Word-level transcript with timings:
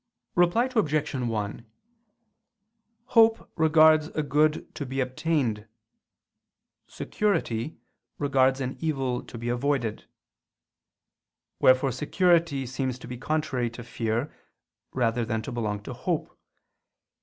Reply 0.33 0.67
Obj. 0.75 1.13
1: 1.13 1.65
Hope 3.05 3.51
regards 3.55 4.07
a 4.07 4.23
good 4.23 4.73
to 4.73 4.83
be 4.83 4.99
obtained; 4.99 5.67
security 6.87 7.77
regards 8.17 8.59
an 8.61 8.77
evil 8.79 9.21
to 9.21 9.37
be 9.37 9.47
avoided. 9.47 10.05
Wherefore 11.59 11.91
security 11.91 12.65
seems 12.65 12.97
to 12.97 13.07
be 13.07 13.17
contrary 13.19 13.69
to 13.69 13.83
fear 13.83 14.33
rather 14.91 15.23
than 15.23 15.43
to 15.43 15.51
belong 15.51 15.83
to 15.83 15.93
hope. 15.93 16.35